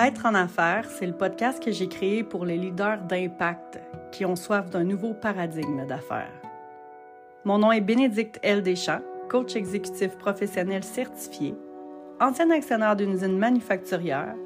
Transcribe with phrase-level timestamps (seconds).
[0.00, 3.80] Être en affaires, c'est le podcast que j'ai créé pour les leaders d'impact
[4.12, 6.30] qui ont soif d'un nouveau paradigme d'affaires.
[7.44, 8.62] Mon nom est Bénédicte L.
[8.62, 11.56] Deschamps, coach exécutif professionnel certifié,
[12.20, 14.36] ancien actionnaire d'une usine manufacturière,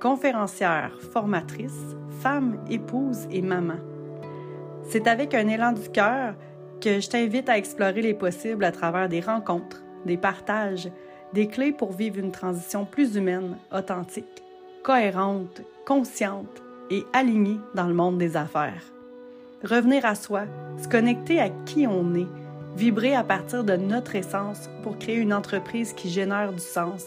[0.00, 3.80] conférencière, formatrice, femme, épouse et maman.
[4.84, 6.36] C'est avec un élan du cœur
[6.80, 10.88] que je t'invite à explorer les possibles à travers des rencontres, des partages,
[11.32, 14.41] des clés pour vivre une transition plus humaine, authentique
[14.82, 18.82] cohérente, consciente et alignée dans le monde des affaires.
[19.62, 20.42] Revenir à soi,
[20.82, 22.26] se connecter à qui on est,
[22.76, 27.04] vibrer à partir de notre essence pour créer une entreprise qui génère du sens,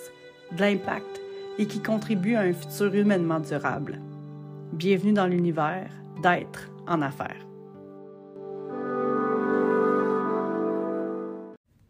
[0.53, 1.21] de l'impact
[1.57, 3.99] et qui contribue à un futur humainement durable.
[4.71, 5.89] Bienvenue dans l'univers
[6.21, 7.45] d'être en affaires.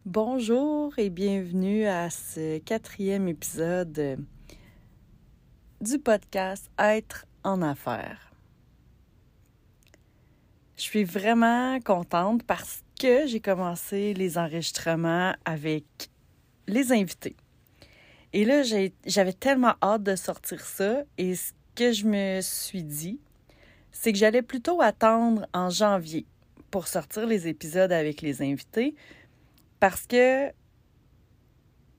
[0.06, 4.18] Bonjour et bienvenue à ce quatrième épisode
[5.86, 8.32] du podcast Être en affaires.
[10.78, 15.86] Je suis vraiment contente parce que j'ai commencé les enregistrements avec
[16.68, 17.36] les invités.
[18.34, 18.64] Et là,
[19.06, 23.20] j'avais tellement hâte de sortir ça et ce que je me suis dit,
[23.92, 26.26] c'est que j'allais plutôt attendre en janvier
[26.72, 28.96] pour sortir les épisodes avec les invités
[29.80, 30.52] parce que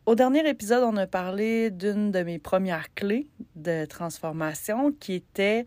[0.06, 3.26] au dernier épisode, on a parlé d'une de mes premières clés
[3.56, 5.66] de transformation qui était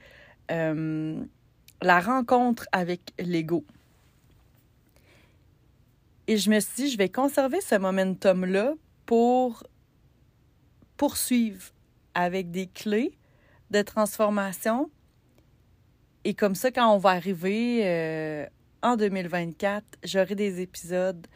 [0.49, 1.21] euh,
[1.81, 3.65] la rencontre avec l'ego.
[6.27, 9.63] Et je me suis dit, je vais conserver ce momentum-là pour
[10.95, 11.71] poursuivre
[12.13, 13.17] avec des clés
[13.71, 14.89] de transformation.
[16.23, 18.45] Et comme ça, quand on va arriver euh,
[18.83, 21.27] en 2024, j'aurai des épisodes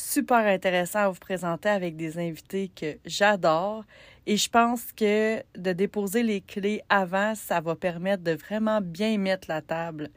[0.00, 3.84] super intéressant à vous présenter avec des invités que j'adore.
[4.26, 9.18] Et je pense que de déposer les clés avant, ça va permettre de vraiment bien
[9.18, 10.10] mettre la table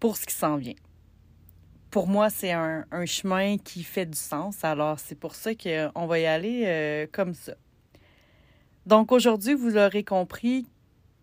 [0.00, 0.74] pour ce qui s'en vient.
[1.90, 4.62] Pour moi, c'est un, chemin qui fait du sens.
[4.62, 7.54] Alors, c'est pour ça qu'on va y aller euh, comme ça.
[8.84, 10.66] Donc, aujourd'hui, vous l'aurez compris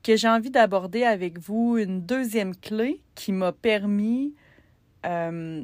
[0.03, 4.35] que j'ai envie d'aborder avec vous une deuxième clé qui m'a permis
[5.05, 5.63] euh,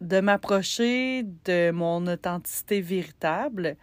[0.00, 3.76] de m'approcher de mon authenticité véritable.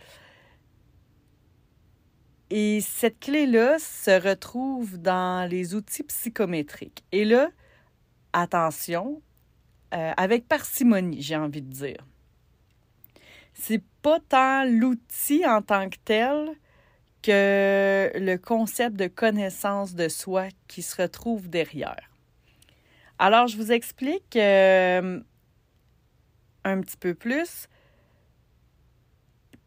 [2.50, 7.04] Et cette clé-là se retrouve dans les outils psychométriques.
[7.12, 7.50] Et là,
[8.32, 9.22] attention,
[9.94, 12.06] euh, avec parcimonie, j'ai envie de dire.
[13.54, 16.50] C'est pas tant l'outil en tant que tel
[17.22, 22.10] que le concept de connaissance de soi qui se retrouve derrière.
[23.18, 25.22] Alors, je vous explique euh,
[26.64, 27.68] un petit peu plus.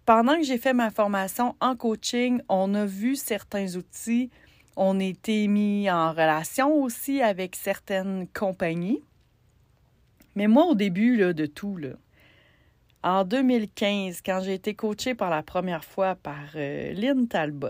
[0.05, 4.31] Pendant que j'ai fait ma formation en coaching, on a vu certains outils.
[4.77, 9.03] On a été mis en relation aussi avec certaines compagnies.
[10.37, 11.95] Mais moi, au début là, de tout, là,
[13.03, 17.69] en 2015, quand j'ai été coachée par la première fois par euh, Lynn Talbot,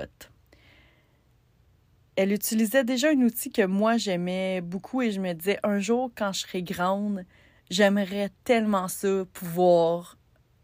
[2.17, 6.11] elle utilisait déjà un outil que moi j'aimais beaucoup et je me disais un jour,
[6.17, 7.25] quand je serai grande,
[7.71, 10.17] J'aimerais tellement ça, pouvoir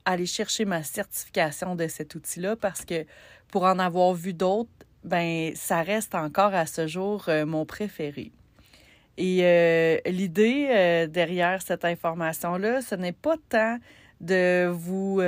[0.05, 3.07] aller chercher ma certification de cet outil-là parce que
[3.49, 4.71] pour en avoir vu d'autres,
[5.05, 8.31] ben ça reste encore à ce jour euh, mon préféré.
[9.19, 13.79] Et euh, l'idée euh, derrière cette information-là, ce n'est pas tant
[14.21, 15.21] de vous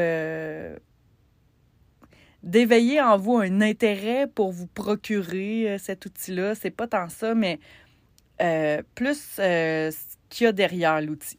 [2.44, 6.54] d'éveiller en vous un intérêt pour vous procurer cet outil-là.
[6.54, 7.58] C'est pas tant ça, mais
[8.94, 9.91] plus ce
[10.28, 11.38] qu'il y a derrière l'outil.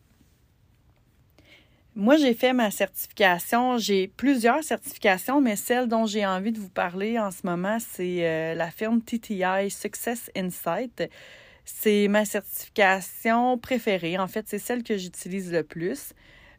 [1.97, 3.77] Moi, j'ai fait ma certification.
[3.77, 8.27] J'ai plusieurs certifications, mais celle dont j'ai envie de vous parler en ce moment, c'est
[8.27, 11.09] euh, la firme TTI Success Insight.
[11.63, 14.17] C'est ma certification préférée.
[14.17, 16.11] En fait, c'est celle que j'utilise le plus.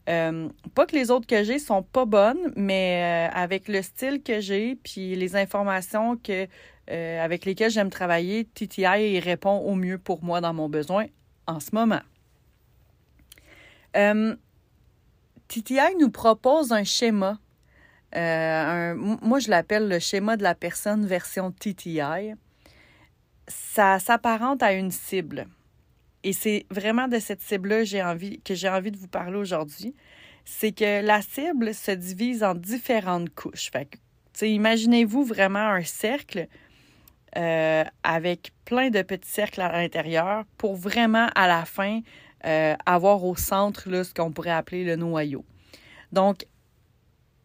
[0.09, 4.23] Euh, pas que les autres que j'ai sont pas bonnes, mais euh, avec le style
[4.23, 6.49] que j'ai puis les informations que
[6.89, 11.07] avec lesquelles j'aime travailler, TTI répond au mieux pour moi dans mon besoin
[11.49, 12.01] en ce moment.
[15.49, 17.39] TTI nous propose un schéma.
[18.15, 22.35] Euh, moi, je l'appelle le schéma de la personne version TTI.
[23.49, 25.47] Ça s'apparente à une cible.
[26.25, 27.83] Et c'est vraiment de cette cible-là
[28.45, 29.95] que j'ai envie de vous parler aujourd'hui.
[30.45, 33.71] C'est que la cible se divise en différentes couches.
[34.41, 36.49] imaginez-vous vraiment un cercle
[37.37, 42.01] euh, avec plein de petits cercles à l'intérieur pour vraiment, à la fin,
[42.45, 45.45] euh, avoir au centre là, ce qu'on pourrait appeler le noyau.
[46.13, 46.47] Donc,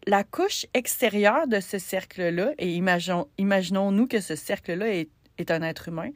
[0.08, 5.90] la couche extérieure de ce cercle-là, et imaginons-nous que ce cercle-là est, est un être
[5.90, 6.10] humain,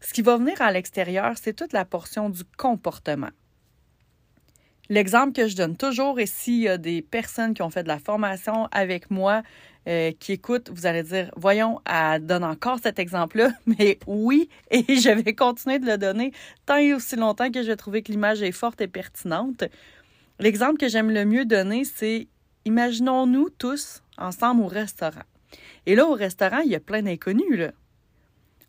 [0.00, 3.30] ce qui va venir à l'extérieur, c'est toute la portion du comportement.
[4.88, 7.88] L'exemple que je donne toujours, et s'il y a des personnes qui ont fait de
[7.88, 9.42] la formation avec moi,
[9.88, 14.84] euh, qui écoutent, vous allez dire, voyons, elle donne encore cet exemple-là, mais oui, et
[14.88, 16.32] je vais continuer de le donner
[16.66, 19.64] tant et aussi longtemps que je vais trouver que l'image est forte et pertinente.
[20.38, 22.28] L'exemple que j'aime le mieux donner, c'est
[22.64, 25.22] imaginons-nous tous ensemble au restaurant.
[25.86, 27.72] Et là, au restaurant, il y a plein d'inconnus, là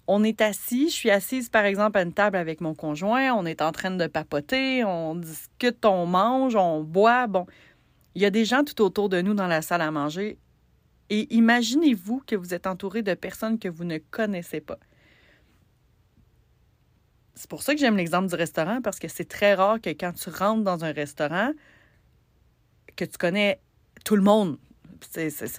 [0.07, 3.45] on est assis, je suis assise par exemple à une table avec mon conjoint, on
[3.45, 7.27] est en train de papoter, on discute, on mange, on boit.
[7.27, 7.45] Bon,
[8.15, 10.37] il y a des gens tout autour de nous dans la salle à manger.
[11.09, 14.77] Et imaginez-vous que vous êtes entouré de personnes que vous ne connaissez pas.
[17.35, 20.13] C'est pour ça que j'aime l'exemple du restaurant, parce que c'est très rare que quand
[20.13, 21.51] tu rentres dans un restaurant,
[22.95, 23.59] que tu connais
[24.05, 24.57] tout le monde.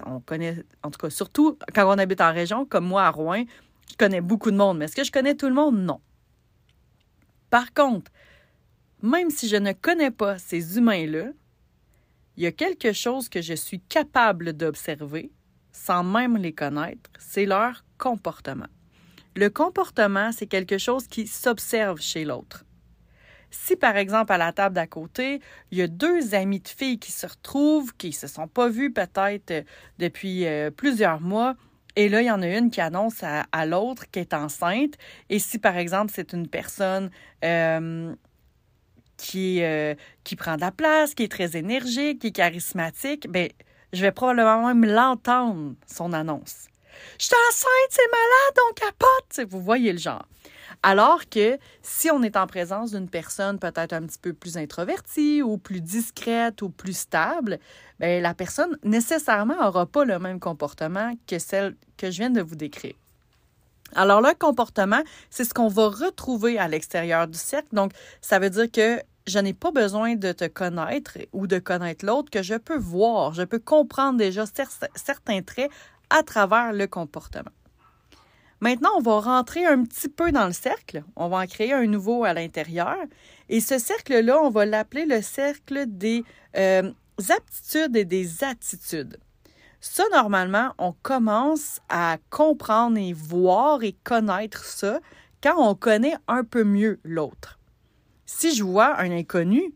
[0.06, 3.44] on connaît, en tout cas, surtout quand on habite en région, comme moi à Rouen,
[3.90, 5.78] je connais beaucoup de monde, mais est-ce que je connais tout le monde?
[5.78, 6.00] Non.
[7.50, 8.10] Par contre,
[9.02, 11.26] même si je ne connais pas ces humains-là,
[12.36, 15.30] il y a quelque chose que je suis capable d'observer
[15.74, 18.68] sans même les connaître, c'est leur comportement.
[19.36, 22.64] Le comportement, c'est quelque chose qui s'observe chez l'autre.
[23.50, 25.40] Si, par exemple, à la table d'à côté,
[25.70, 28.92] il y a deux amis de filles qui se retrouvent, qui se sont pas vus
[28.92, 29.62] peut-être euh,
[29.98, 31.54] depuis euh, plusieurs mois,
[31.96, 34.94] et là, il y en a une qui annonce à, l'autre qu'elle est enceinte.
[35.30, 37.10] Et si, par exemple, c'est une personne
[37.44, 38.14] euh,
[39.16, 39.94] qui, euh,
[40.24, 43.48] qui prend de la place, qui est très énergique, qui est charismatique, ben,
[43.92, 46.66] je vais probablement même l'entendre, son annonce.
[47.18, 49.50] Je suis enceinte, c'est malade, on capote.
[49.50, 50.26] Vous voyez le genre.
[50.82, 55.42] Alors que si on est en présence d'une personne peut-être un petit peu plus introvertie
[55.42, 57.58] ou plus discrète ou plus stable,
[57.98, 62.42] bien, la personne nécessairement n'aura pas le même comportement que celle que je viens de
[62.42, 62.94] vous décrire.
[63.94, 67.68] Alors le comportement, c'est ce qu'on va retrouver à l'extérieur du cercle.
[67.72, 72.04] Donc, ça veut dire que je n'ai pas besoin de te connaître ou de connaître
[72.04, 75.70] l'autre, que je peux voir, je peux comprendre déjà certains traits
[76.10, 77.50] à travers le comportement.
[78.60, 81.04] Maintenant, on va rentrer un petit peu dans le cercle.
[81.16, 82.96] On va en créer un nouveau à l'intérieur.
[83.48, 86.24] Et ce cercle-là, on va l'appeler le cercle des
[86.56, 86.90] euh,
[87.28, 89.18] aptitudes et des attitudes.
[89.80, 95.00] Ça, normalement, on commence à comprendre et voir et connaître ça
[95.42, 97.58] quand on connaît un peu mieux l'autre.
[98.24, 99.74] Si je vois un inconnu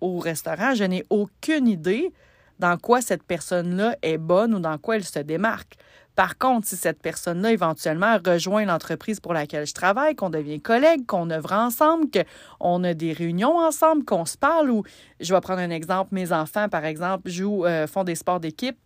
[0.00, 2.12] au restaurant, je n'ai aucune idée
[2.60, 5.74] dans quoi cette personne-là est bonne ou dans quoi elle se démarque.
[6.14, 11.06] Par contre, si cette personne-là éventuellement rejoint l'entreprise pour laquelle je travaille, qu'on devient collègue,
[11.06, 12.06] qu'on œuvre ensemble,
[12.60, 14.82] qu'on a des réunions ensemble, qu'on se parle, ou
[15.20, 18.76] je vais prendre un exemple, mes enfants, par exemple, jouent, euh, font des sports d'équipe,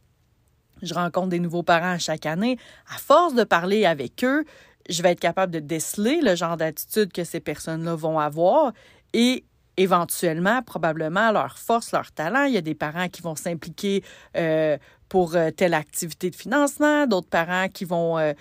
[0.82, 2.58] je rencontre des nouveaux parents chaque année.
[2.94, 4.44] À force de parler avec eux,
[4.88, 8.72] je vais être capable de déceler le genre d'attitude que ces personnes-là vont avoir
[9.12, 9.44] et
[9.76, 12.44] éventuellement, probablement, leur force, leur talent.
[12.44, 14.02] Il y a des parents qui vont s'impliquer
[14.36, 14.78] euh,
[15.08, 18.32] pour euh, telle activité de financement, d'autres parents qui vont euh,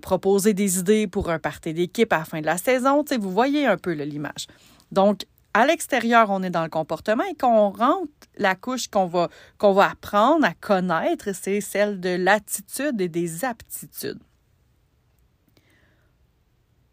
[0.00, 3.04] proposer des idées pour un party d'équipe à la fin de la saison.
[3.18, 4.46] vous voyez un peu l'image.
[4.90, 5.24] Donc,
[5.54, 9.28] à l'extérieur, on est dans le comportement et quand on rentre, la couche qu'on va,
[9.58, 14.20] qu'on va apprendre à connaître, c'est celle de l'attitude et des aptitudes.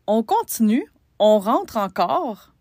[0.08, 0.86] On continue,
[1.18, 2.54] on rentre encore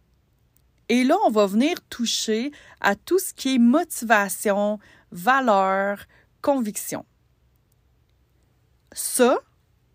[0.89, 4.79] et là, on va venir toucher à tout ce qui est motivation,
[5.11, 6.05] valeur,
[6.41, 7.05] conviction.
[8.93, 9.39] Ça,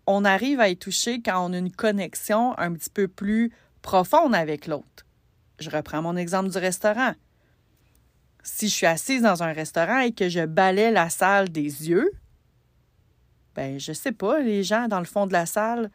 [0.06, 4.34] on arrive à y toucher quand on a une connexion un petit peu plus profonde
[4.34, 5.04] avec l'autre.
[5.58, 7.14] Je reprends mon exemple du restaurant.
[8.42, 12.10] Si je suis assise dans un restaurant et que je balais la salle des yeux,
[13.54, 15.90] ben je sais pas, les gens dans le fond de la salle,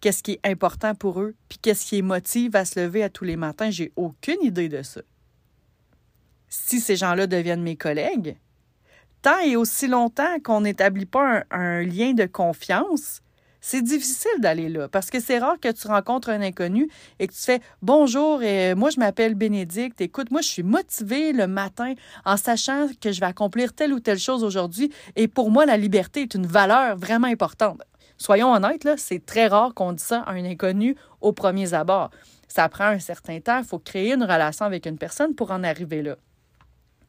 [0.00, 3.10] qu'est-ce qui est important pour eux, puis qu'est-ce qui les motive à se lever à
[3.10, 3.70] tous les matins.
[3.70, 5.02] J'ai aucune idée de ça.
[6.48, 8.36] Si ces gens-là deviennent mes collègues,
[9.22, 13.20] tant et aussi longtemps qu'on n'établit pas un, lien de confiance,
[13.60, 16.88] c'est difficile d'aller là parce que c'est rare que tu rencontres un inconnu
[17.18, 20.00] et que tu fais bonjour et moi je m'appelle Bénédicte.
[20.00, 21.92] Écoute, moi je suis motivée le matin
[22.24, 25.76] en sachant que je vais accomplir telle ou telle chose aujourd'hui et pour moi la
[25.76, 27.82] liberté est une valeur vraiment importante.
[28.20, 32.10] Soyons honnêtes, là, c'est très rare qu'on dise ça à un inconnu au premier abord.
[32.48, 35.64] Ça prend un certain temps, il faut créer une relation avec une personne pour en
[35.64, 36.16] arriver là.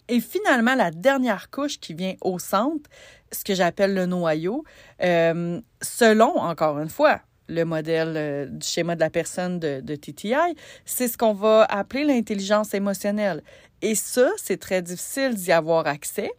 [0.07, 2.89] Et finalement, la dernière couche qui vient au centre,
[3.29, 4.63] ce que j'appelle le noyau,
[5.03, 9.95] euh, selon, encore une fois, le modèle euh, du schéma de la personne de, de
[9.95, 13.43] TTI, c'est ce qu'on va appeler l'intelligence émotionnelle.
[13.81, 16.31] Et ça, c'est très difficile d'y avoir accès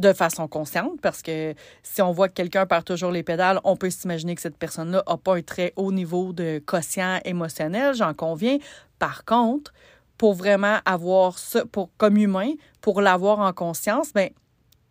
[0.00, 3.76] de façon consciente, parce que si on voit que quelqu'un perd toujours les pédales, on
[3.76, 8.14] peut s'imaginer que cette personne-là n'a pas un très haut niveau de quotient émotionnel, j'en
[8.14, 8.58] conviens.
[8.98, 9.72] Par contre,
[10.16, 14.30] pour vraiment avoir ça, pour, comme humain, pour l'avoir en conscience, ben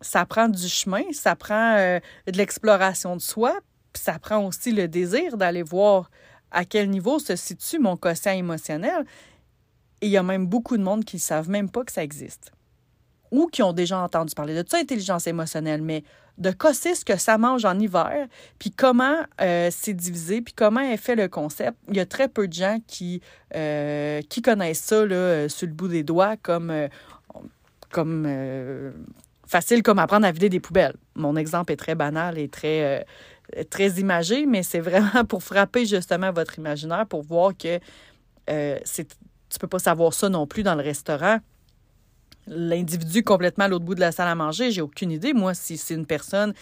[0.00, 3.58] ça prend du chemin, ça prend euh, de l'exploration de soi,
[3.92, 6.10] puis ça prend aussi le désir d'aller voir
[6.50, 9.04] à quel niveau se situe mon quotient émotionnel.
[10.00, 12.02] Et il y a même beaucoup de monde qui ne savent même pas que ça
[12.02, 12.52] existe
[13.30, 16.04] ou qui ont déjà entendu parler de ça, intelligence émotionnelle, mais
[16.38, 18.26] de casser ce que ça mange en hiver,
[18.58, 21.76] puis comment euh, c'est divisé, puis comment est fait le concept.
[21.88, 23.20] Il y a très peu de gens qui,
[23.54, 26.72] euh, qui connaissent ça là, euh, sur le bout des doigts comme,
[27.90, 28.26] comme
[29.46, 30.96] facile comme apprendre à vider des poubelles.
[31.14, 33.06] Mon exemple est très banal et très,
[33.68, 37.78] très imagé, mais c'est vraiment pour frapper justement votre imaginaire, pour voir que
[38.46, 39.08] c'est,
[39.50, 41.38] tu peux pas savoir ça non plus dans le restaurant
[42.50, 45.78] l'individu complètement à l'autre bout de la salle à manger, j'ai aucune idée, moi, si
[45.78, 46.52] c'est une personne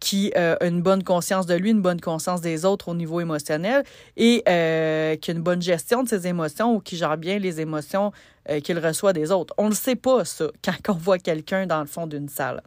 [0.00, 3.20] qui euh, a une bonne conscience de lui, une bonne conscience des autres au niveau
[3.20, 3.84] émotionnel
[4.16, 7.60] et euh, qui a une bonne gestion de ses émotions ou qui gère bien les
[7.60, 8.12] émotions
[8.48, 9.54] euh, qu'il reçoit des autres.
[9.58, 10.46] On ne le sait pas, ça,
[10.84, 12.62] quand on voit quelqu'un dans le fond d'une salle.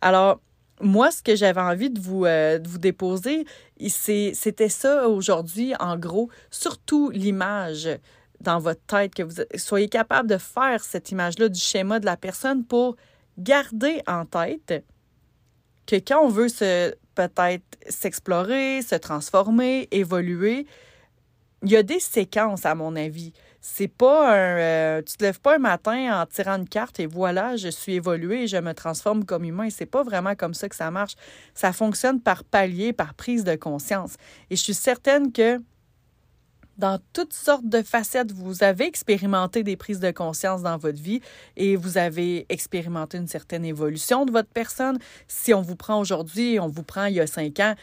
[0.00, 0.40] Alors,
[0.80, 3.44] moi, ce que j'avais envie de vous, de vous déposer,
[3.88, 7.88] c'était ça aujourd'hui, en gros, surtout l'image
[8.44, 12.16] dans votre tête, que vous soyez capable de faire cette image-là du schéma de la
[12.16, 12.96] personne pour
[13.38, 14.84] garder en tête
[15.86, 20.66] que quand on veut se peut-être s'explorer, se transformer, évoluer,
[21.62, 23.32] il y a des séquences, à mon avis.
[23.60, 24.58] C'est pas un.
[24.58, 27.94] Euh, tu te lèves pas un matin en tirant une carte et voilà, je suis
[27.94, 29.70] évolué je me transforme comme humain.
[29.70, 31.14] C'est pas vraiment comme ça que ça marche.
[31.54, 34.16] Ça fonctionne par palier, par prise de conscience.
[34.50, 35.58] Et je suis certaine que
[36.78, 38.32] dans toutes sortes de facettes.
[38.32, 41.20] Vous avez expérimenté des prises de conscience dans votre vie
[41.56, 44.98] et vous avez expérimenté une certaine évolution de votre personne.
[45.28, 47.74] Si on vous prend aujourd'hui on vous prend il y a cinq ans,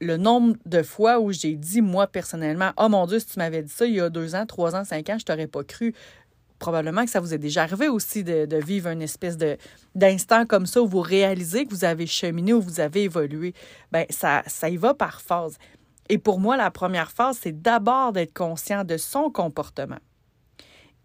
[0.00, 3.62] le nombre de fois où j'ai dit, moi, personnellement, oh mon Dieu, si tu m'avais
[3.62, 5.94] dit ça il y a deux ans, trois ans, cinq ans, je t'aurais pas cru.
[6.58, 9.36] Probablement que ça vous est déjà arrivé aussi de, vivre une espèce
[9.94, 13.54] d'instant comme ça où vous réalisez que vous avez cheminé, où vous avez évolué.
[13.92, 15.56] Bien, ça, ça y va par phase.
[16.08, 19.98] Et pour moi, la première phase, c'est d'abord d'être conscient de son comportement.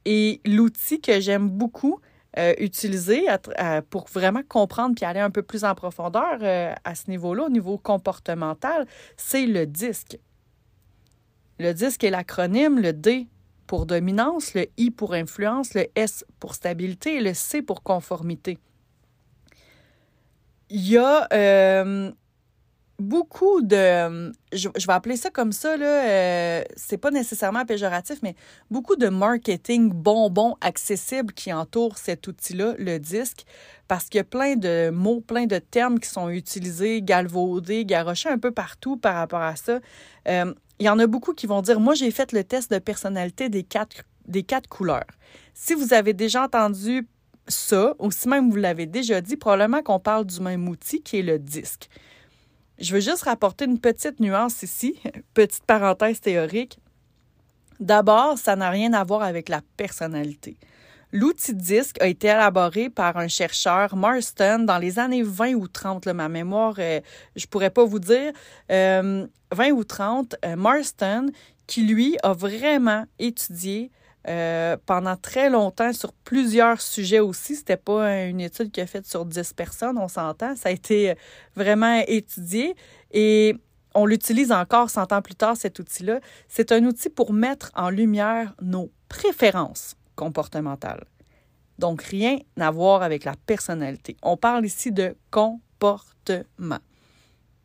[0.06, 2.00] Et l'outil que j'aime beaucoup
[2.38, 3.28] euh, utiliser
[3.90, 7.50] pour vraiment comprendre puis aller un peu plus en profondeur euh, à ce niveau-là, au
[7.50, 10.18] niveau comportemental, c'est le disque.
[11.60, 13.28] Le disque est l'acronyme, le D
[13.68, 18.58] pour dominance, le I pour influence, le S pour stabilité et le C pour conformité.
[20.70, 22.12] Il y a euh,
[23.00, 28.36] beaucoup de, je, vais appeler ça comme ça, là, euh, c'est pas nécessairement péjoratif, mais
[28.70, 33.46] beaucoup de marketing bonbon accessible qui entoure cet outil-là, le disque,
[33.88, 38.30] parce qu'il y a plein de mots, plein de termes qui sont utilisés, galvaudés, garochés
[38.30, 39.80] un peu partout par rapport à ça.
[40.28, 42.80] Euh, il y en a beaucoup qui vont dire, moi j'ai fait le test de
[42.80, 45.08] personnalité des quatre, des quatre couleurs.
[45.54, 47.08] Si vous avez déjà entendu
[47.48, 51.20] ça, ou si même vous l'avez déjà dit, probablement qu'on parle du même outil qui
[51.20, 51.90] est le disque.
[52.80, 55.00] Je veux juste rapporter une petite nuance ici,
[55.34, 56.80] petite parenthèse théorique.
[57.80, 60.58] D'abord, ça n'a rien à voir avec la personnalité.
[61.12, 66.08] L'outil disque a été élaboré par un chercheur, Marston, dans les années 20 ou 30.
[66.08, 67.02] ma mémoire, euh,
[67.36, 68.32] je pourrais pas vous dire.
[68.68, 69.28] 20 euh,
[69.72, 71.28] ou 30, euh, Marston,
[71.68, 73.92] qui lui a vraiment étudié
[74.28, 77.56] euh, pendant très longtemps sur plusieurs sujets aussi.
[77.56, 80.56] C'était pas une étude qui a faite sur 10 personnes, on s'entend.
[80.56, 81.16] Ça a été
[81.56, 82.76] vraiment étudié
[83.12, 83.56] et
[83.96, 86.20] on l'utilise encore 100 ans plus tard, cet outil-là.
[86.48, 91.06] C'est un outil pour mettre en lumière nos préférences comportementales.
[91.80, 94.16] Donc, rien à voir avec la personnalité.
[94.22, 96.80] On parle ici de comportement.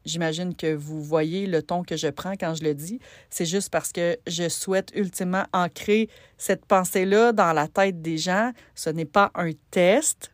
[0.08, 2.98] J'imagine que vous voyez le ton que je prends quand je le dis.
[3.28, 8.52] C'est juste parce que je souhaite ultimement ancrer cette pensée-là dans la tête des gens.
[8.74, 10.32] Ce n'est pas un test,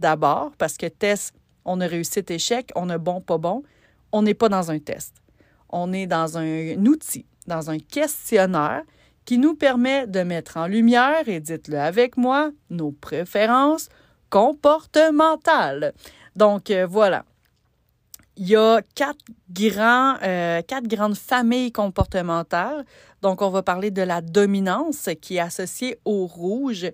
[0.00, 3.62] d'abord, parce que test, on a réussi, échec, on a bon, pas bon.
[4.10, 5.14] On n'est pas dans un test.
[5.70, 8.82] On est dans un outil, dans un questionnaire
[9.24, 13.88] qui nous permet de mettre en lumière, et dites-le avec moi, nos préférences
[14.30, 15.94] comportementales.
[16.34, 17.24] Donc euh, voilà,
[18.42, 22.84] il y a quatre, grands, euh, quatre grandes familles comportementales.
[23.22, 26.90] Donc, on va parler de la dominance qui est associée au rouge.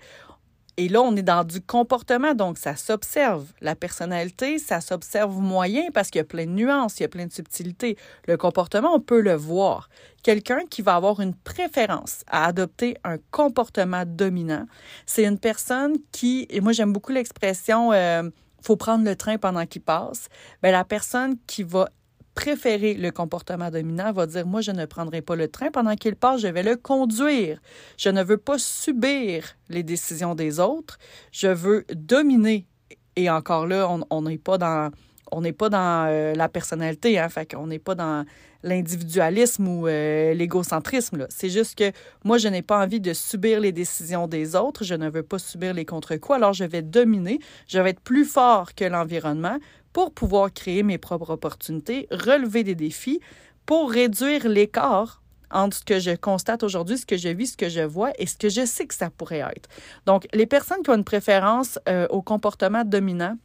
[0.76, 3.46] Et là, on est dans du comportement, donc ça s'observe.
[3.62, 7.08] La personnalité, ça s'observe moyen parce qu'il y a plein de nuances, il y a
[7.08, 7.96] plein de subtilités.
[8.26, 9.88] Le comportement, on peut le voir.
[10.22, 14.66] Quelqu'un qui va avoir une préférence à adopter un comportement dominant,
[15.06, 18.28] c'est une personne qui, et moi j'aime beaucoup l'expression, euh,
[18.62, 20.28] faut prendre le train pendant qu'il passe,
[20.62, 21.88] bien, la personne qui va
[22.34, 26.14] préférer le comportement dominant va dire moi je ne prendrai pas le train pendant qu'il
[26.14, 27.58] passe, je vais le conduire.
[27.96, 30.98] Je ne veux pas subir les décisions des autres,
[31.32, 32.68] je veux dominer.
[33.16, 34.92] Et encore là, on n'est pas dans
[35.32, 38.24] on n'est pas dans euh, la personnalité, hein, fait qu'on n'est pas dans
[38.62, 41.26] l'individualisme ou euh, l'égocentrisme.
[41.28, 41.92] C'est juste que
[42.24, 45.38] moi, je n'ai pas envie de subir les décisions des autres, je ne veux pas
[45.38, 49.58] subir les contre-coups, alors je vais dominer, je vais être plus fort que l'environnement
[49.92, 53.20] pour pouvoir créer mes propres opportunités, relever des défis,
[53.66, 57.68] pour réduire l'écart entre ce que je constate aujourd'hui, ce que je vis, ce que
[57.68, 59.68] je vois et ce que je sais que ça pourrait être.
[60.06, 63.36] Donc, les personnes qui ont une préférence euh, au comportement dominant,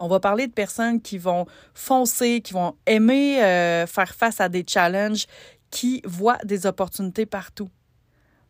[0.00, 4.48] on va parler de personnes qui vont foncer, qui vont aimer euh, faire face à
[4.48, 5.26] des challenges,
[5.70, 7.70] qui voient des opportunités partout.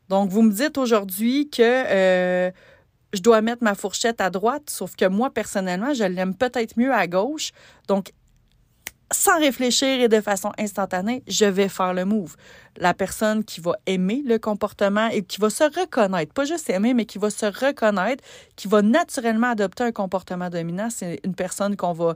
[0.08, 2.50] Donc, vous me dites aujourd'hui que euh,
[3.12, 6.92] je dois mettre ma fourchette à droite, sauf que moi, personnellement, je l'aime peut-être mieux
[6.92, 7.50] à gauche.
[7.88, 8.12] Donc,
[9.12, 12.36] sans réfléchir et de façon instantanée, je vais faire le move.
[12.76, 16.92] La personne qui va aimer le comportement et qui va se reconnaître, pas juste aimer,
[16.92, 18.22] mais qui va se reconnaître,
[18.56, 22.14] qui va naturellement adopter un comportement dominant, c'est une personne qu'on va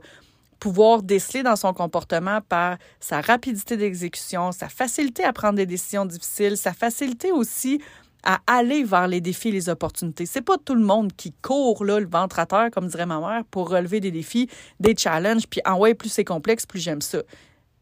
[0.59, 6.05] pouvoir déceler dans son comportement par sa rapidité d'exécution, sa facilité à prendre des décisions
[6.05, 7.81] difficiles, sa facilité aussi
[8.23, 10.25] à aller vers les défis et les opportunités.
[10.25, 13.19] C'est pas tout le monde qui court là, le ventre à terre, comme dirait ma
[13.19, 14.49] mère, pour relever des défis,
[14.79, 17.19] des challenges, puis en ah ouais, plus c'est complexe, plus j'aime ça.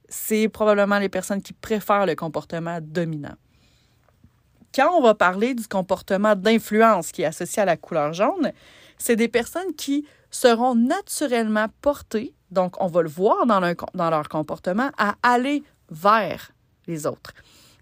[0.07, 3.35] C'est probablement les personnes qui préfèrent le comportement dominant.
[4.73, 8.51] Quand on va parler du comportement d'influence qui est associé à la couleur jaune,
[8.97, 13.59] c'est des personnes qui seront naturellement portées, donc on va le voir dans
[13.93, 16.51] dans leur comportement, à aller vers
[16.87, 17.33] les autres.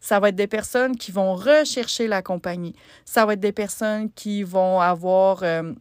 [0.07, 2.73] Ça va être des personnes qui vont rechercher la compagnie.
[3.03, 5.73] Ça va être des personnes qui vont avoir euh,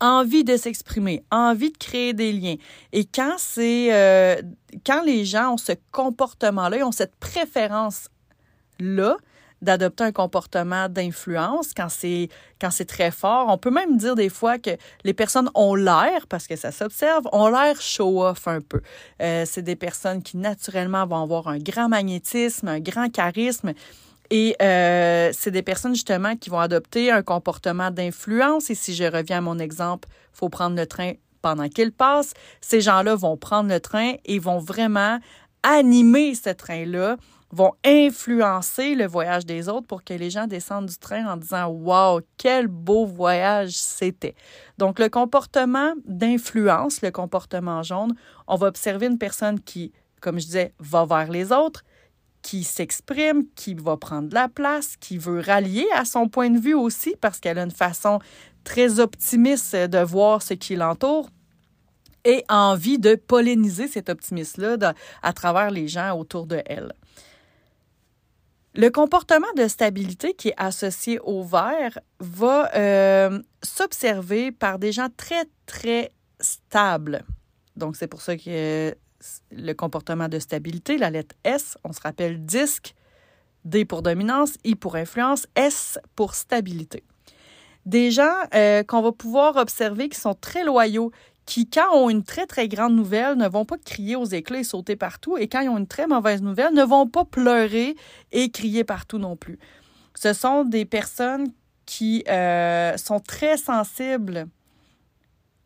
[0.00, 2.56] envie de s'exprimer, envie de créer des liens.
[2.92, 4.36] Et quand c'est euh,
[4.84, 9.16] quand les gens ont ce comportement-là, ont cette préférence-là,
[9.62, 12.28] d'adopter un comportement d'influence quand c'est
[12.60, 13.46] quand c'est très fort.
[13.48, 14.70] On peut même dire des fois que
[15.04, 18.82] les personnes ont l'air, parce que ça s'observe, ont l'air show-off un peu.
[19.22, 23.72] Euh, c'est des personnes qui naturellement vont avoir un grand magnétisme, un grand charisme.
[24.30, 28.70] Et euh, c'est des personnes justement qui vont adopter un comportement d'influence.
[28.70, 32.32] Et si je reviens à mon exemple, faut prendre le train pendant qu'il passe.
[32.60, 35.18] Ces gens-là vont prendre le train et vont vraiment
[35.62, 37.16] animer ce train-là
[37.52, 41.68] vont influencer le voyage des autres pour que les gens descendent du train en disant
[41.68, 44.34] Wow, quel beau voyage c'était.
[44.78, 48.14] Donc, le comportement d'influence, le comportement jaune,
[48.48, 51.84] on va observer une personne qui, comme je disais, va vers les autres,
[52.40, 56.58] qui s'exprime, qui va prendre de la place, qui veut rallier à son point de
[56.58, 58.18] vue aussi parce qu'elle a une façon
[58.64, 61.28] très optimiste de voir ce qui l'entoure
[62.24, 66.92] et envie de polliniser cet optimisme-là à travers les gens autour de elle.
[68.74, 75.08] Le comportement de stabilité qui est associé au vert va euh, s'observer par des gens
[75.14, 77.22] très, très stables.
[77.76, 78.94] Donc, c'est pour ça que
[79.50, 82.94] le comportement de stabilité, la lettre S, on se rappelle disque,
[83.66, 87.04] D pour dominance, I pour influence, S pour stabilité.
[87.84, 91.10] Des gens euh, qu'on va pouvoir observer qui sont très loyaux,
[91.46, 94.64] qui, quand ont une très, très grande nouvelle, ne vont pas crier aux éclats et
[94.64, 97.96] sauter partout, et quand ils ont une très mauvaise nouvelle, ne vont pas pleurer
[98.30, 99.58] et crier partout non plus.
[100.14, 101.52] Ce sont des personnes
[101.86, 104.46] qui euh, sont très sensibles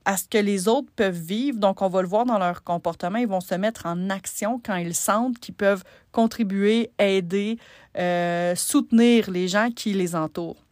[0.07, 1.59] à ce que les autres peuvent vivre.
[1.59, 3.19] Donc, on va le voir dans leur comportement.
[3.19, 7.59] Ils vont se mettre en action quand ils sentent qu'ils peuvent contribuer, aider,
[7.99, 10.65] euh, soutenir les gens qui les entourent.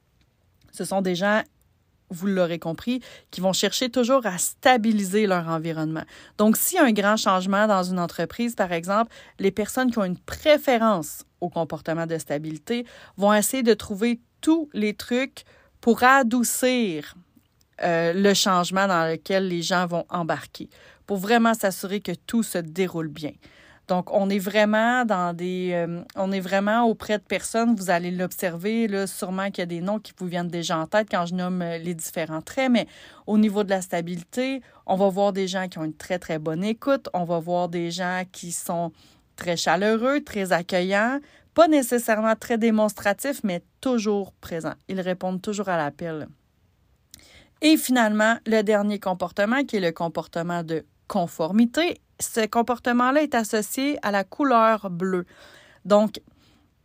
[0.71, 1.43] Ce sont des gens
[2.11, 6.05] vous l'aurez compris, qui vont chercher toujours à stabiliser leur environnement.
[6.39, 9.99] Donc, s'il y a un grand changement dans une entreprise, par exemple, les personnes qui
[9.99, 12.87] ont une préférence au comportement de stabilité
[13.17, 15.45] vont essayer de trouver tous les trucs
[15.81, 17.15] pour adoucir
[17.83, 20.69] euh, le changement dans lequel les gens vont embarquer,
[21.07, 23.33] pour vraiment s'assurer que tout se déroule bien.
[23.87, 25.73] Donc, on est vraiment dans des.
[25.73, 27.75] Euh, on est vraiment auprès de personnes.
[27.75, 30.87] Vous allez l'observer, là, sûrement qu'il y a des noms qui vous viennent déjà en
[30.87, 32.87] tête quand je nomme euh, les différents traits, mais
[33.27, 36.39] au niveau de la stabilité, on va voir des gens qui ont une très, très
[36.39, 37.09] bonne écoute.
[37.13, 38.91] On va voir des gens qui sont
[39.37, 41.21] très chaleureux, très accueillants,
[41.53, 44.75] pas nécessairement très démonstratifs, mais toujours présents.
[44.89, 46.29] Ils répondent toujours à l'appel.
[47.61, 53.99] Et finalement, le dernier comportement qui est le comportement de conformité ce comportement-là est associé
[54.03, 55.27] à la couleur bleue.
[55.85, 56.21] Donc,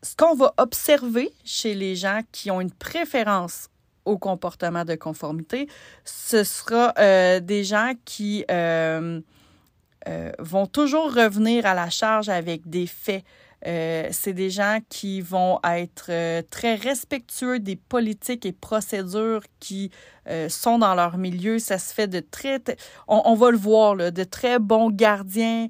[0.01, 3.69] ce qu'on va observer chez les gens qui ont une préférence
[4.09, 5.67] au comportement de conformité.
[6.03, 9.21] Ce sera euh, des gens qui euh,
[10.07, 13.23] euh, vont toujours revenir à la charge avec des faits.
[13.63, 19.91] C'est des gens qui vont être très respectueux des politiques et procédures qui
[20.47, 21.59] sont dans leur milieu.
[21.59, 22.61] Ça se fait de très,
[23.07, 25.67] on, va le voir, là, de très bons gardiens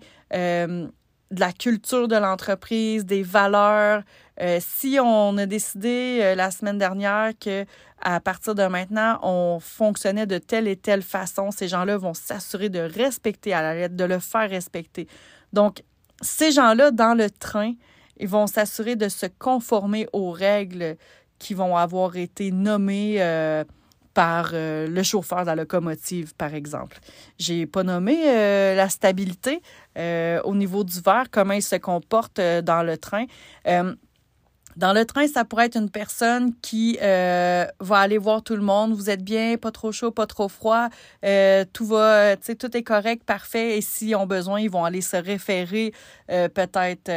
[1.32, 4.04] de la culture de l'entreprise, des valeurs.
[4.42, 7.66] Euh, si on a décidé euh, la semaine dernière que
[8.02, 12.70] à partir de maintenant, on fonctionnait de telle et telle façon, ces gens-là vont s'assurer
[12.70, 15.08] de respecter à la lettre, de le faire respecter.
[15.52, 15.84] Donc,
[16.22, 17.74] ces gens-là, dans le train,
[18.18, 20.98] ils vont s'assurer de se conformer aux règles
[21.40, 23.16] qui vont avoir été nommées.
[23.20, 23.64] Euh,
[24.16, 27.00] par euh, le chauffeur de la locomotive, par exemple.
[27.38, 29.62] J'ai pas nommé euh, la stabilité
[30.44, 33.26] au niveau du verre, comment il se comporte dans le train.
[34.80, 38.94] Dans le train, ça pourrait être une personne qui va aller voir tout le monde.
[38.94, 40.88] Vous êtes bien, pas trop chaud, pas trop froid,
[41.74, 43.78] tout va, sais, tout est correct, parfait.
[43.78, 45.94] Et s'ils ont besoin, ils vont aller se référer
[46.28, 47.12] peut-être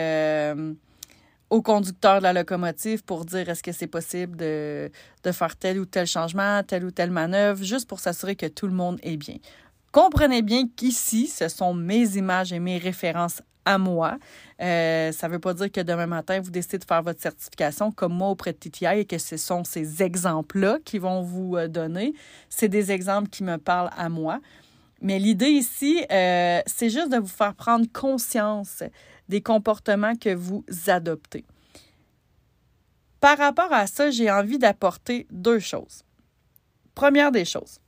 [1.50, 4.90] au conducteur de la locomotive pour dire est-ce que c'est possible de,
[5.22, 8.66] de faire tel ou tel changement, telle ou telle manœuvre, juste pour s'assurer que tout
[8.66, 9.36] le monde est bien.
[9.92, 14.18] Comprenez bien qu'ici, ce sont mes images et mes références à moi.
[14.60, 17.90] Euh, ça ne veut pas dire que demain matin, vous décidez de faire votre certification
[17.92, 21.68] comme moi auprès de TTI et que ce sont ces exemples-là qui vont vous euh,
[21.68, 22.14] donner.
[22.48, 24.40] C'est des exemples qui me parlent à moi.
[25.00, 28.84] Mais l'idée ici, euh, c'est juste de vous faire prendre conscience
[29.28, 31.44] des comportements que vous adoptez.
[33.18, 36.02] Par rapport à ça, j'ai envie d'apporter deux choses.
[36.94, 37.78] Première des choses,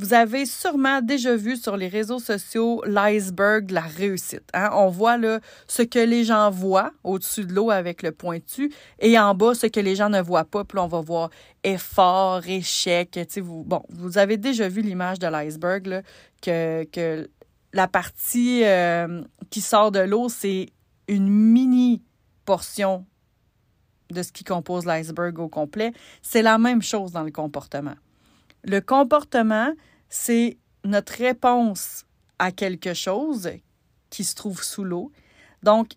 [0.00, 4.48] vous avez sûrement déjà vu sur les réseaux sociaux l'iceberg la réussite.
[4.54, 4.70] Hein?
[4.72, 9.18] On voit là, ce que les gens voient au-dessus de l'eau avec le pointu et
[9.18, 10.64] en bas ce que les gens ne voient pas.
[10.64, 11.28] Puis on va voir
[11.64, 13.20] effort, échec.
[13.42, 16.02] Vous, bon, vous avez déjà vu l'image de l'iceberg
[16.40, 17.28] que, que
[17.74, 20.70] la partie euh, qui sort de l'eau, c'est
[21.08, 22.02] une mini
[22.46, 23.04] portion
[24.10, 25.92] de ce qui compose l'iceberg au complet.
[26.22, 27.96] C'est la même chose dans le comportement.
[28.64, 29.72] Le comportement,
[30.10, 32.04] c'est notre réponse
[32.38, 33.50] à quelque chose
[34.10, 35.12] qui se trouve sous l'eau.
[35.62, 35.92] Donc,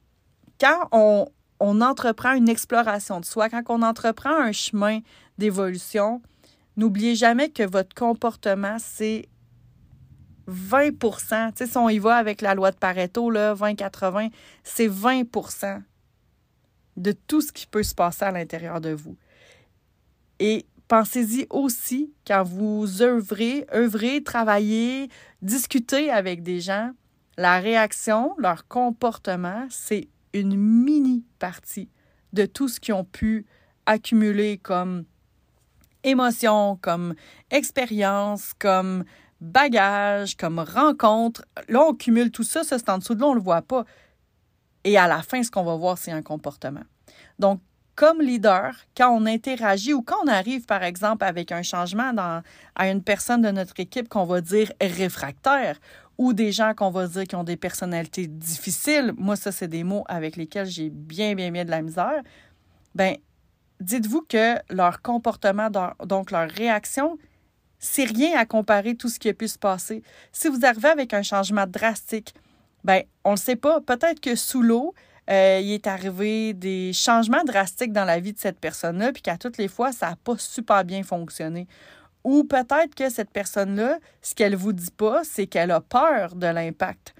[0.60, 1.28] quand on,
[1.60, 4.99] on, entreprend une exploration de soi, quand on entreprend un chemin
[5.38, 6.21] d'évolution,
[6.78, 9.28] n'oubliez jamais que votre comportement, c'est
[10.47, 14.32] 20% tu sais, si on y va avec la loi de Pareto, 20-80,
[14.63, 15.82] c'est 20%
[16.97, 19.17] de tout ce qui peut se passer à l'intérieur de vous.
[20.39, 25.10] Et pensez-y aussi quand vous œuvrez, œuvrez, travaillez,
[25.41, 26.91] discutez avec des gens,
[27.38, 31.89] la réaction, leur comportement, c'est une mini partie
[32.34, 33.46] de tout ce qu'ils ont pu
[33.86, 35.06] accumuler comme
[36.04, 37.15] émotion, comme
[37.50, 39.04] expérience, comme
[39.41, 41.43] bagage, comme rencontre.
[41.67, 43.62] Là, on cumule tout ça, ça c'est en dessous de là, on ne le voit
[43.62, 43.86] pas.
[44.84, 46.84] Et à la fin, ce qu'on va voir, c'est un comportement.
[47.39, 47.62] Donc,
[48.04, 52.44] comme leader, quand on interagit ou quand on arrive, par exemple, avec un changement dans,
[52.76, 55.80] à une personne de notre équipe qu'on va dire réfractaire
[56.18, 59.86] ou des gens qu'on va dire qui ont des personnalités difficiles, moi, ça, c'est des
[59.86, 62.22] mots avec lesquels j'ai bien, bien, bien de la misère,
[62.94, 63.16] ben
[63.80, 65.70] dites-vous que leur comportement,
[66.06, 67.18] donc leur réaction,
[67.80, 70.04] c'est rien à comparer tout ce qui a pu se passer.
[70.34, 72.34] Si vous arrivez avec un changement drastique,
[72.84, 73.80] ben on ne le sait pas.
[73.80, 74.94] Peut-être que sous l'eau,
[75.30, 79.38] euh, il est arrivé des changements drastiques dans la vie de cette personne-là, puis qu'à
[79.38, 81.68] toutes les fois, ça n'a pas super bien fonctionné.
[82.24, 86.48] Ou peut-être que cette personne-là, ce qu'elle vous dit pas, c'est qu'elle a peur de
[86.48, 87.14] l'impact.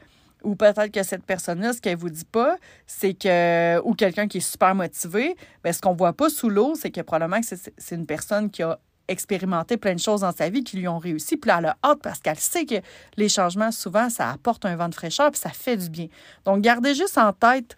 [0.44, 4.38] Ou peut-être que cette personne-là, ce qu'elle vous dit pas, c'est que, ou quelqu'un qui
[4.40, 7.96] est super motivé, bien, ce qu'on voit pas sous l'eau, c'est que probablement que c'est
[7.96, 11.38] une personne qui a expérimenté plein de choses dans sa vie qui lui ont réussi.
[11.38, 12.76] Puis là, elle a hâte parce qu'elle sait que
[13.18, 16.08] les changements, souvent, ça apporte un vent de fraîcheur puis ça fait du bien.
[16.46, 17.78] Donc, gardez juste en tête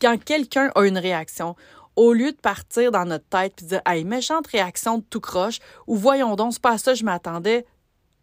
[0.00, 1.56] quand quelqu'un a une réaction,
[1.96, 5.60] au lieu de partir dans notre tête puis dire Hey, méchante réaction de tout croche
[5.86, 7.66] ou voyons donc, c'est pas ça je m'attendais,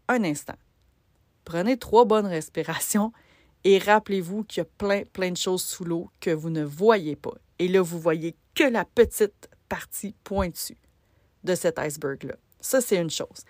[0.08, 0.56] un instant.
[1.46, 3.12] Prenez trois bonnes respirations
[3.64, 7.16] et rappelez-vous qu'il y a plein, plein de choses sous l'eau que vous ne voyez
[7.16, 7.34] pas.
[7.60, 10.78] Et là, vous voyez que la petite partie pointue
[11.44, 12.36] de cet iceberg-là.
[12.60, 13.46] Ça, c'est une chose.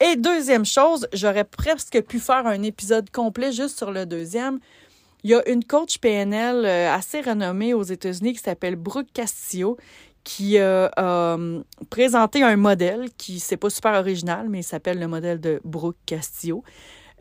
[0.00, 4.58] Et deuxième chose, j'aurais presque pu faire un épisode complet juste sur le deuxième.
[5.24, 9.76] Il y a une coach PNL euh, assez renommée aux États-Unis qui s'appelle Brooke Castillo
[10.24, 15.08] qui a euh, présenté un modèle qui, c'est pas super original, mais il s'appelle le
[15.08, 16.62] modèle de Brooke Castillo,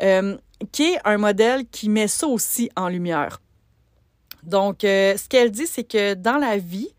[0.04, 0.38] euh,
[0.72, 3.42] qui est un modèle qui met ça aussi en lumière.
[4.44, 6.90] Donc, ce qu'elle dit, c'est que dans la vie,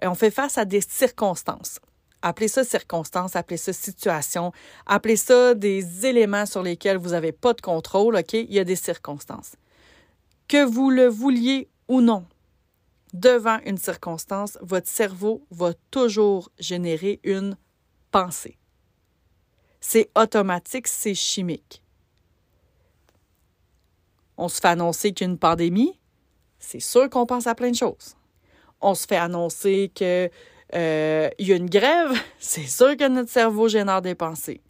[0.00, 1.80] on fait face à des circonstances.
[2.22, 4.52] appelez ça circonstance, appelez ça situation,
[4.86, 8.32] appelez ça des éléments sur lesquels vous n'avez pas de contrôle, OK?
[8.32, 9.52] Il y a des circonstances.
[10.52, 12.26] Que vous le vouliez ou non,
[13.14, 17.56] devant une circonstance, votre cerveau va toujours générer une
[18.10, 18.58] pensée.
[19.80, 21.82] C'est automatique, c'est chimique.
[24.36, 25.98] On se fait annoncer qu'il y a une pandémie,
[26.58, 28.14] c'est sûr qu'on pense à plein de choses.
[28.82, 30.28] On se fait annoncer qu'il
[30.74, 34.60] euh, y a une grève, c'est sûr que notre cerveau génère des pensées.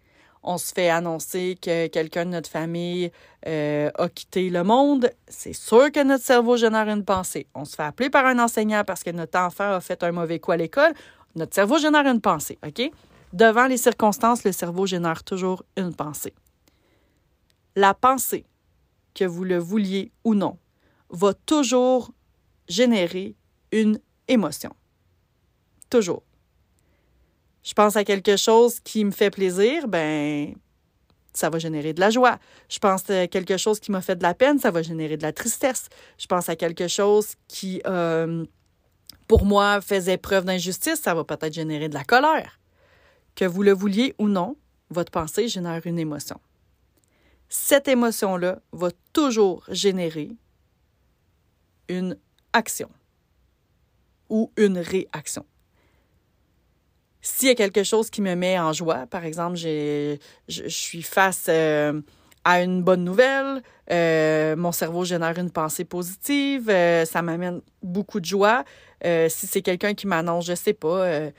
[0.43, 3.13] On se fait annoncer que quelqu'un de notre famille
[3.47, 7.47] euh, a quitté le monde, c'est sûr que notre cerveau génère une pensée.
[7.55, 10.41] On se fait appeler par un enseignant parce que notre enfant a fait un mauvais
[10.41, 10.95] coup à l'école,
[11.37, 12.91] notre cerveau génère une pensée, OK?
[13.33, 16.35] Devant les circonstances, le cerveau génère toujours une pensée.
[17.77, 18.45] La pensée,
[19.15, 20.59] que vous le vouliez ou non,
[21.11, 22.13] va toujours
[22.69, 23.37] générer
[23.71, 24.75] une émotion.
[25.91, 26.23] Toujours.
[27.63, 30.55] Je pense à quelque chose qui me fait plaisir, ben
[31.33, 32.39] ça va générer de la joie.
[32.69, 35.23] Je pense à quelque chose qui m'a fait de la peine, ça va générer de
[35.23, 35.89] la tristesse.
[36.19, 38.45] Je pense à quelque chose qui, euh,
[39.29, 42.61] pour moi, faisait preuve d'injustice, ça va peut-être générer de la colère.
[43.35, 44.57] Que vous le vouliez ou non,
[44.91, 46.39] votre pensée génère une émotion.
[47.49, 50.31] Cette émotion-là va toujours générer
[51.89, 52.19] une
[52.53, 52.91] action
[54.29, 55.45] ou une réaction.
[57.25, 61.47] S'il y a quelque chose qui me met en joie, par exemple, je, suis face
[61.49, 62.03] euh,
[62.45, 68.19] à une bonne nouvelle, euh, mon cerveau génère une pensée positive, euh, ça m'amène beaucoup
[68.19, 68.65] de joie.
[69.05, 71.31] si c'est quelqu'un qui m'annonce, je sais pas,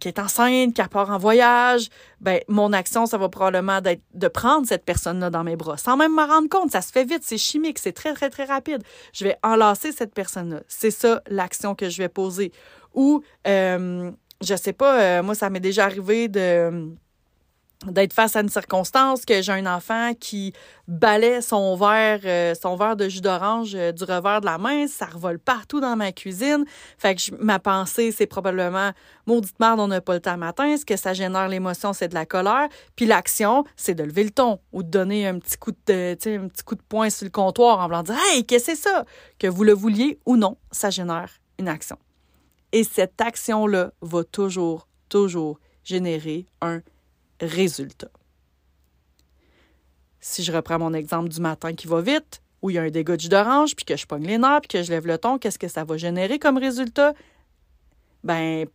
[0.00, 1.90] qui est enceinte, qui part en voyage,
[2.22, 5.98] ben mon action, ça va probablement être de prendre cette personne-là dans mes bras, sans
[5.98, 6.70] même me rendre compte.
[6.70, 8.82] Ça se fait vite, c'est chimique, c'est très, très, très rapide.
[9.12, 10.60] Je vais enlacer cette personne-là.
[10.66, 12.52] C'est ça l'action que je vais poser.
[12.94, 16.94] Ou, euh, je sais pas, euh, moi, ça m'est déjà arrivé de
[17.86, 20.52] d'être face à une circonstance que j'ai un enfant qui
[20.88, 24.88] balait son verre euh, son verre de jus d'orange euh, du revers de la main,
[24.88, 26.64] ça revole partout dans ma cuisine.
[26.98, 28.90] Fait que ma pensée c'est probablement
[29.26, 32.14] maudite merde, on n'a pas le temps matin, ce que ça génère l'émotion c'est de
[32.14, 35.70] la colère, puis l'action c'est de lever le ton ou de donner un petit coup
[35.70, 38.76] de un petit coup de poing sur le comptoir en voulant dire "Hey, qu'est-ce que
[38.76, 39.04] c'est ça
[39.38, 41.96] Que vous le vouliez ou non, ça génère une action.
[42.72, 46.80] Et cette action là va toujours toujours générer un
[47.40, 48.10] résultat.
[50.20, 52.90] Si je reprends mon exemple du matin qui va vite, où il y a un
[52.90, 55.16] dégât de jus d'orange, puis que je pogne les nerfs, puis que je lève le
[55.16, 57.14] ton, qu'est-ce que ça va générer comme résultat?
[58.24, 58.66] Ben,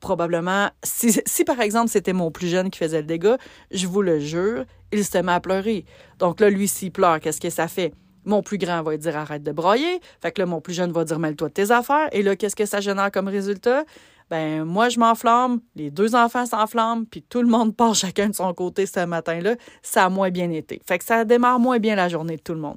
[0.00, 3.38] probablement, si, si par exemple c'était mon plus jeune qui faisait le dégât,
[3.70, 5.84] je vous le jure, il se met à pleurer.
[6.18, 7.94] Donc là, lui, s'il pleure, qu'est-ce que ça fait?
[8.28, 10.00] Mon plus grand va dire arrête de broyer.
[10.20, 12.08] Fait que là, mon plus jeune va dire mêle-toi de tes affaires.
[12.12, 13.84] Et là, qu'est-ce que ça génère comme résultat?
[14.30, 18.34] ben moi je m'enflamme, les deux enfants s'enflamment, puis tout le monde part chacun de
[18.34, 20.82] son côté ce matin-là, ça a moins bien été.
[20.86, 22.76] Fait que ça démarre moins bien la journée de tout le monde.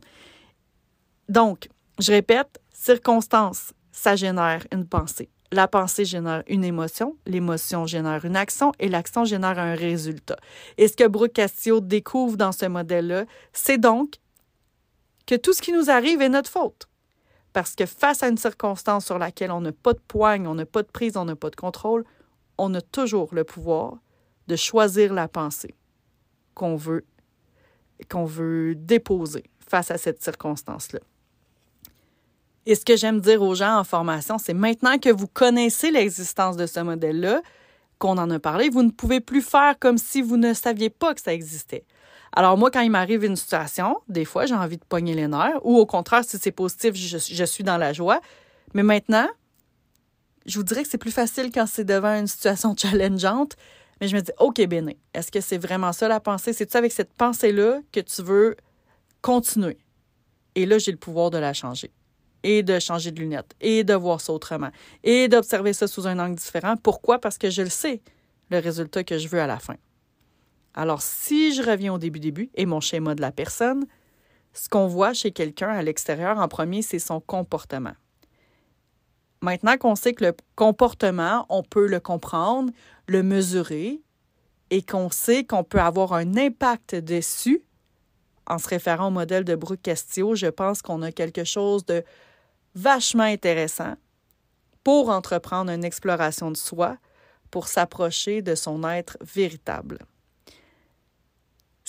[1.30, 5.30] Donc, je répète, circonstance, ça génère une pensée.
[5.52, 10.38] La pensée génère une émotion, l'émotion génère une action et l'action génère un résultat.
[10.78, 14.16] Et ce que Brooke Castillo découvre dans ce modèle-là, c'est donc
[15.32, 16.90] que tout ce qui nous arrive est notre faute.
[17.54, 20.66] Parce que face à une circonstance sur laquelle on n'a pas de poigne, on n'a
[20.66, 22.04] pas de prise, on n'a pas de contrôle,
[22.58, 24.00] on a toujours le pouvoir
[24.48, 25.74] de choisir la pensée
[26.54, 27.06] qu'on veut,
[28.10, 31.00] qu'on veut déposer face à cette circonstance-là.
[32.66, 36.58] Et ce que j'aime dire aux gens en formation, c'est maintenant que vous connaissez l'existence
[36.58, 37.42] de ce modèle-là,
[38.00, 41.14] qu'on en a parlé, vous ne pouvez plus faire comme si vous ne saviez pas
[41.14, 41.86] que ça existait.
[42.34, 45.60] Alors moi, quand il m'arrive une situation, des fois, j'ai envie de pogner les nerfs,
[45.64, 48.22] ou au contraire, si c'est positif, je, suis dans la joie.
[48.74, 49.28] Mais maintenant,
[50.46, 53.58] je vous dirais que c'est plus facile quand c'est devant une situation challengeante.
[54.00, 56.54] Mais je me dis, OK, Béné, est-ce que c'est vraiment ça la pensée?
[56.54, 58.56] C'est-tu avec cette pensée-là que tu veux
[59.22, 59.78] continuer?
[60.56, 61.92] Et là, j'ai le pouvoir de la changer.
[62.44, 63.54] Et de changer de lunettes.
[63.60, 64.72] Et de voir ça autrement.
[65.04, 66.76] Et d'observer ça sous un angle différent.
[66.78, 67.20] Pourquoi?
[67.20, 68.02] Parce que je le sais,
[68.50, 69.76] le résultat que je veux à la fin.
[70.74, 73.86] Alors, si je reviens au début-début et mon schéma de la personne,
[74.54, 77.94] ce qu'on voit chez quelqu'un à l'extérieur en premier, c'est son comportement.
[79.42, 82.72] Maintenant qu'on sait que le comportement, on peut le comprendre,
[83.08, 84.02] le mesurer
[84.70, 87.64] et qu'on sait qu'on peut avoir un impact dessus,
[88.48, 92.04] en se référant au modèle de Brooke Castillo, je pense qu'on a quelque chose de
[92.76, 93.96] vachement intéressant
[94.84, 96.98] pour entreprendre une exploration de soi,
[97.50, 100.00] pour s'approcher de son être véritable.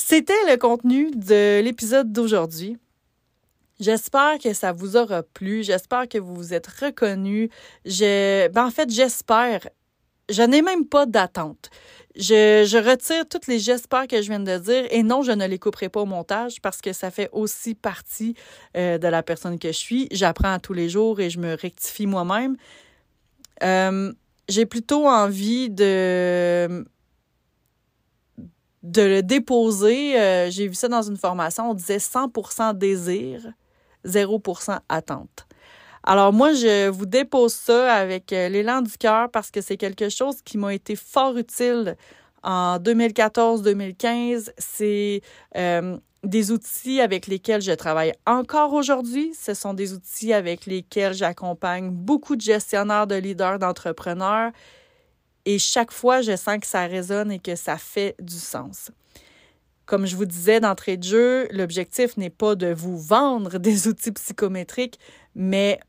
[0.04, 2.76] C'était le contenu de l'épisode d'aujourd'hui.
[3.78, 5.62] J'espère que ça vous aura plu.
[5.62, 7.50] J'espère que vous vous êtes reconnus.
[7.84, 9.68] Ben, en fait, j'espère.
[10.28, 11.70] je n'ai même pas d'attente.
[12.16, 15.60] Je, retire toutes les j'espère que je viens de dire et non, je ne les
[15.60, 18.34] couperai pas au montage parce que ça fait aussi partie
[18.76, 20.08] euh, de la personne que je suis.
[20.10, 22.56] J'apprends tous les jours et je me rectifie moi-même.
[23.62, 24.12] Euh,
[24.48, 26.84] j'ai plutôt envie de
[28.82, 30.20] de le déposer.
[30.20, 33.52] Euh, j'ai vu ça dans une formation, on disait 100% désir,
[34.04, 35.46] 0% attente.
[36.04, 40.08] Alors moi, je vous dépose ça avec euh, l'élan du cœur parce que c'est quelque
[40.08, 41.96] chose qui m'a été fort utile
[42.42, 44.50] en 2014-2015.
[44.58, 45.20] C'est
[45.56, 49.32] euh, des outils avec lesquels je travaille encore aujourd'hui.
[49.40, 54.50] Ce sont des outils avec lesquels j'accompagne beaucoup de gestionnaires, de leaders, d'entrepreneurs.
[55.44, 58.90] Et chaque fois, je sens que ça résonne et que ça fait du sens.
[59.86, 64.12] Comme je vous disais d'entrée de jeu, l'objectif n'est pas de vous vendre des outils
[64.12, 64.98] psychométriques,
[65.34, 65.80] mais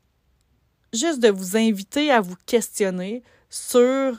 [0.92, 4.18] juste de vous inviter à vous questionner sur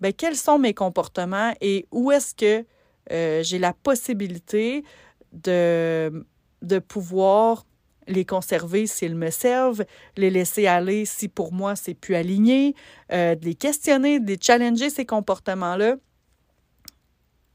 [0.00, 2.66] ben, quels sont mes comportements et où est-ce que
[3.12, 4.84] euh, j'ai la possibilité
[5.32, 6.26] de,
[6.62, 7.64] de pouvoir
[8.06, 9.84] les conserver s'ils me servent,
[10.16, 12.74] les laisser aller si pour moi c'est plus aligné,
[13.12, 15.96] euh, de les questionner, de les challenger ces comportements-là.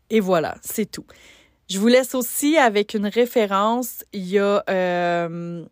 [0.09, 1.05] Et voilà, c'est tout.
[1.69, 4.03] Je vous laisse aussi avec une référence.
[4.11, 5.63] Il y a euh,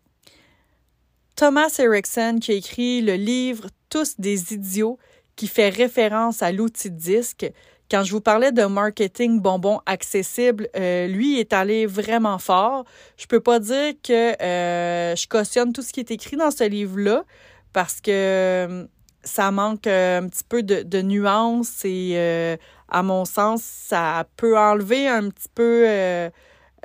[1.35, 4.99] Thomas Erickson qui a écrit le livre Tous des idiots
[5.35, 7.51] qui fait référence à l'outil disque.
[7.89, 12.84] Quand je vous parlais de marketing bonbon accessible, euh, lui est allé vraiment fort.
[13.15, 16.65] Je peux pas dire que euh, je cautionne tout ce qui est écrit dans ce
[16.65, 17.23] livre-là
[17.71, 18.86] parce que euh,
[19.23, 22.58] ça manque un petit peu de, nuances et
[22.89, 25.84] à mon sens, ça peut enlever un petit peu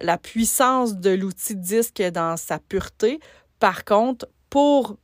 [0.01, 3.21] la puissance de l'outil disque dans sa pureté.
[3.61, 4.97] Par contre, pour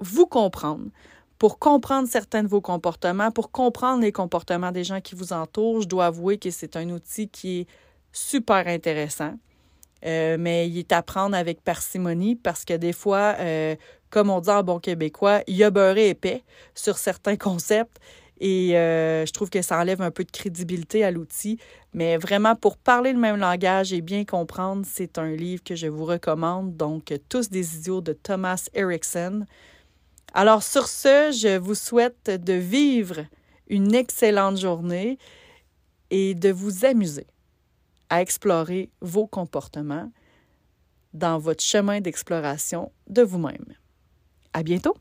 [0.00, 0.90] vous comprendre,
[1.38, 5.82] pour comprendre certains de vos comportements, pour comprendre les comportements des gens qui vous entourent.
[5.82, 7.66] Je dois avouer que c'est un outil qui est
[8.12, 9.34] super intéressant.
[10.04, 13.74] Euh, mais il est à prendre avec parcimonie parce que des fois, euh,
[14.10, 17.98] comme on dit en bon québécois, il y a beurré épais sur certains concepts
[18.40, 21.58] et euh, je trouve que ça enlève un peu de crédibilité à l'outil.
[21.92, 25.88] Mais vraiment, pour parler le même langage et bien comprendre, c'est un livre que je
[25.88, 26.76] vous recommande.
[26.76, 29.44] Donc, Tous des idiots de Thomas Erickson.
[30.34, 33.24] Alors, sur ce, je vous souhaite de vivre
[33.68, 35.18] une excellente journée
[36.10, 37.26] et de vous amuser
[38.10, 40.10] à explorer vos comportements
[41.12, 43.74] dans votre chemin d'exploration de vous-même.
[44.52, 44.96] À bientôt!